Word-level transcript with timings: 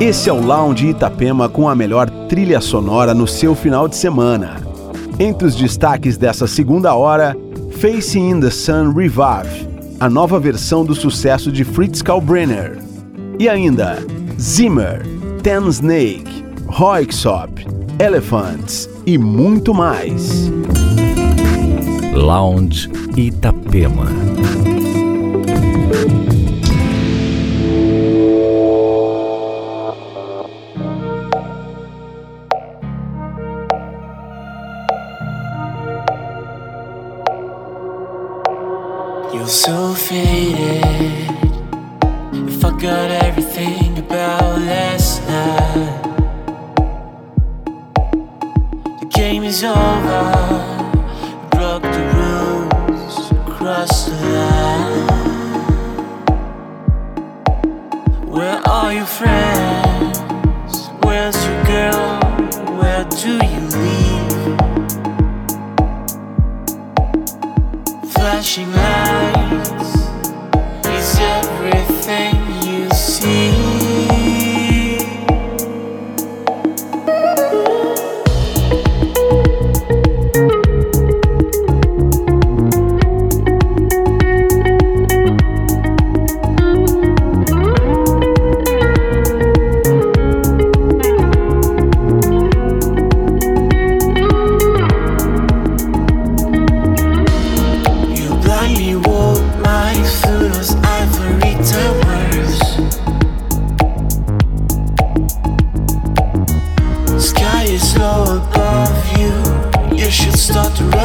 Esse 0.00 0.30
é 0.30 0.32
o 0.32 0.42
Lounge 0.42 0.88
Itapema 0.88 1.46
com 1.46 1.68
a 1.68 1.74
melhor 1.74 2.08
trilha 2.26 2.58
sonora 2.58 3.12
no 3.12 3.26
seu 3.26 3.54
final 3.54 3.86
de 3.86 3.96
semana. 3.96 4.56
Entre 5.18 5.46
os 5.46 5.54
destaques 5.54 6.16
dessa 6.16 6.46
segunda 6.46 6.94
hora, 6.94 7.36
Facing 7.82 8.30
in 8.30 8.40
the 8.40 8.48
Sun 8.48 8.94
Revive, 8.94 9.68
a 10.00 10.08
nova 10.08 10.40
versão 10.40 10.86
do 10.86 10.94
sucesso 10.94 11.52
de 11.52 11.64
Fritz 11.64 12.00
Kalbrenner. 12.00 12.78
E 13.38 13.46
ainda, 13.46 13.98
Zimmer, 14.40 15.02
Ten 15.42 15.68
Snake, 15.68 16.46
Roixop, 16.66 17.66
Elephants 17.98 18.88
e 19.04 19.18
muito 19.18 19.74
mais. 19.74 20.50
Lounge 22.14 22.90
Itapema. 23.18 24.06
If 40.12 40.18
I 42.64 42.70
got 42.80 43.12
everything 43.12 43.96
about 43.96 44.60
last 44.62 45.22
night, 45.28 46.02
the 48.98 49.06
game 49.06 49.44
is 49.44 49.62
over. 49.62 50.32
Broke 51.52 51.84
the 51.84 52.06
rules, 52.16 53.32
crossed 53.56 54.08
the 54.08 54.16
line. 54.30 54.49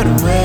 red. 0.04 0.45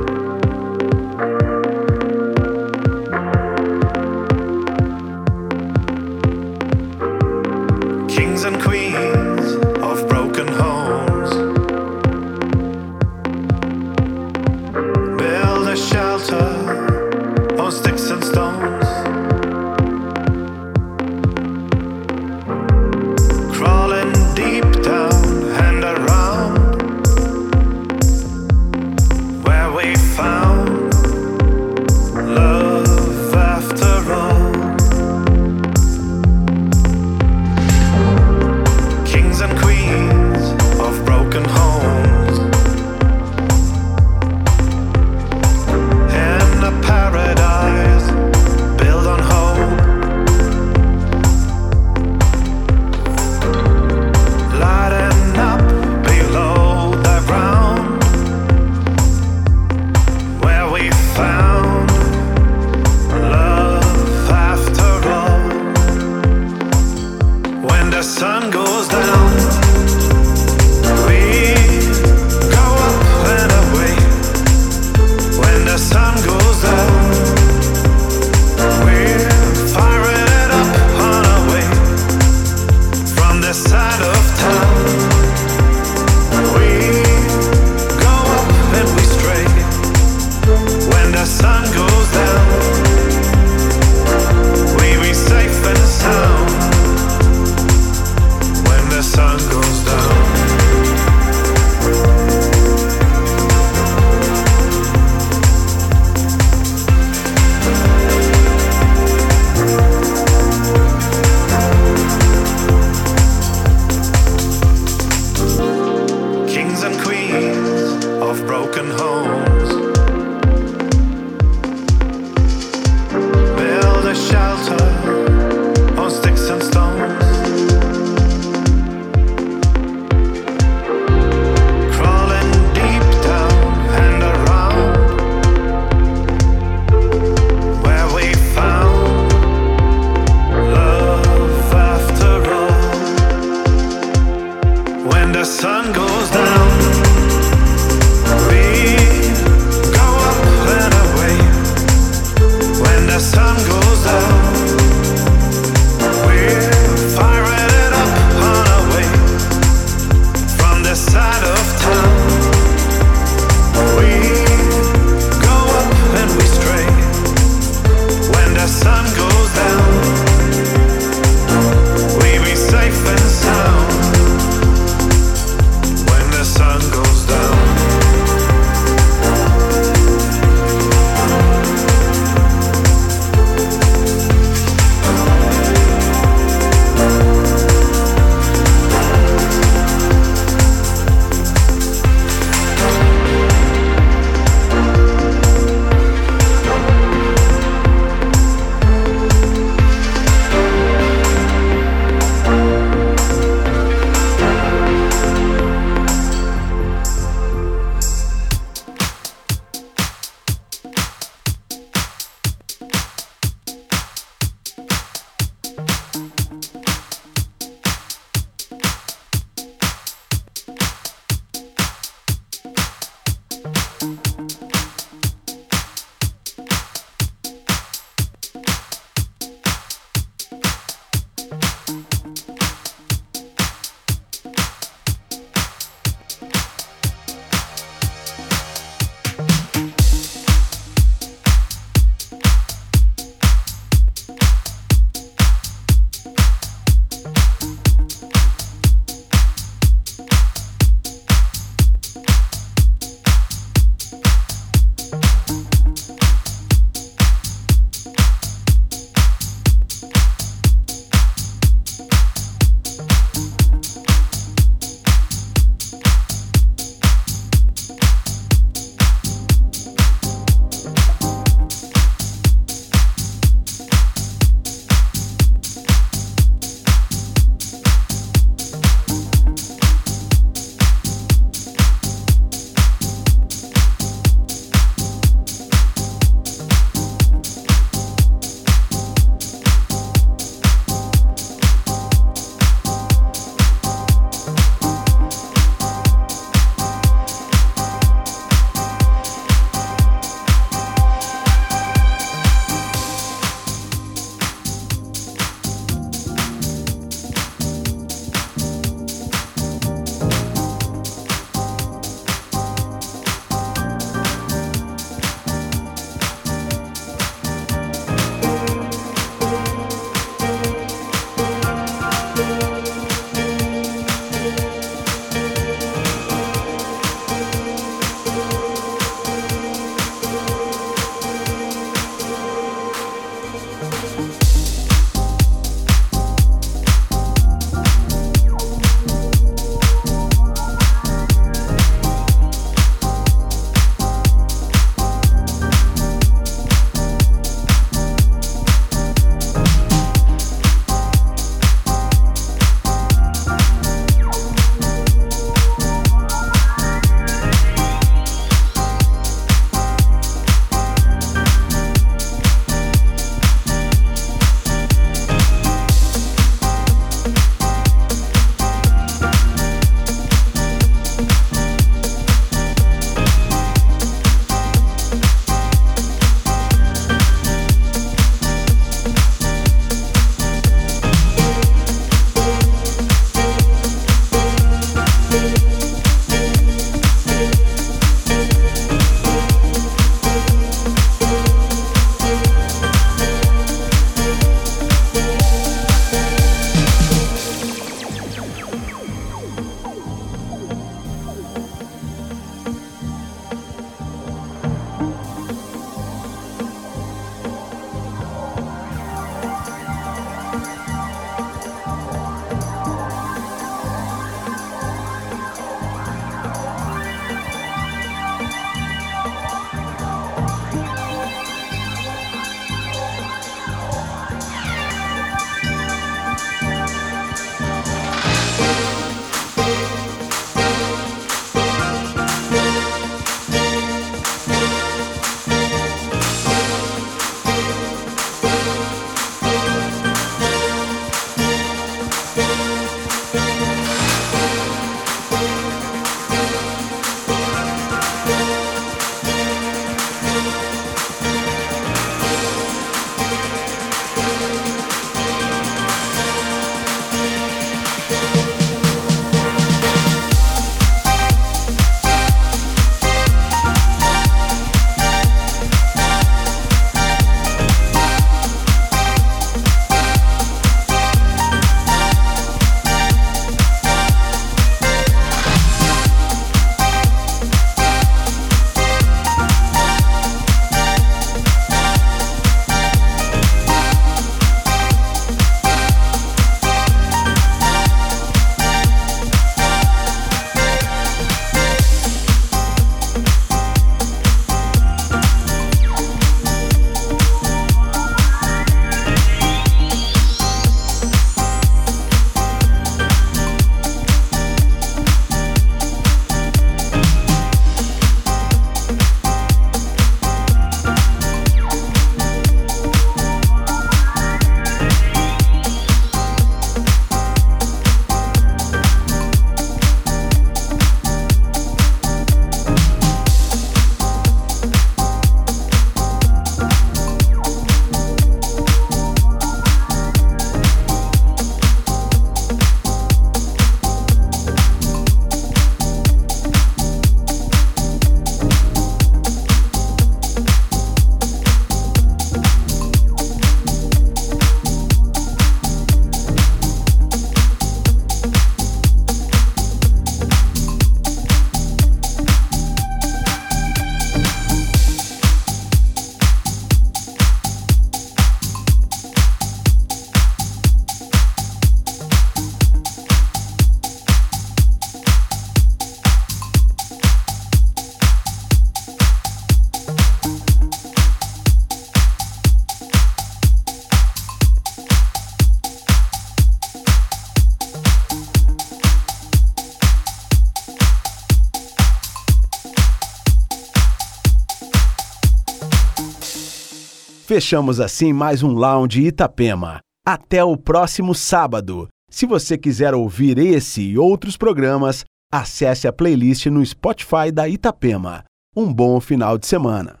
Fechamos 587.33 587.79
assim 587.79 588.11
mais 588.11 588.43
um 588.43 588.51
Lounge 588.51 589.07
Itapema. 589.07 589.79
Até 590.05 590.43
o 590.43 590.57
próximo 590.57 591.15
sábado. 591.15 591.87
Se 592.09 592.25
você 592.25 592.57
quiser 592.57 592.93
ouvir 592.93 593.37
esse 593.37 593.81
e 593.81 593.97
outros 593.97 594.35
programas, 594.35 595.05
acesse 595.31 595.87
a 595.87 595.93
playlist 595.93 596.47
no 596.47 596.65
Spotify 596.65 597.31
da 597.33 597.47
Itapema. 597.47 598.25
Um 598.53 598.73
bom 598.73 598.99
final 598.99 599.37
de 599.37 599.47
semana. 599.47 600.00